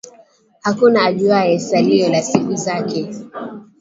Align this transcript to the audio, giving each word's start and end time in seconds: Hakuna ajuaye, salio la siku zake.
Hakuna 0.61 1.05
ajuaye, 1.05 1.59
salio 1.59 2.09
la 2.09 2.21
siku 2.21 2.55
zake. 2.55 3.15